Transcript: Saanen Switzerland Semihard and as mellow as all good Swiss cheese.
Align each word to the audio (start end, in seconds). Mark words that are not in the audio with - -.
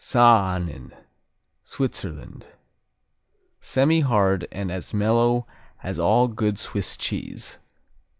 Saanen 0.03 0.93
Switzerland 1.61 2.45
Semihard 3.59 4.47
and 4.51 4.71
as 4.71 4.95
mellow 4.95 5.45
as 5.83 5.99
all 5.99 6.27
good 6.27 6.57
Swiss 6.57 6.97
cheese. 6.97 7.59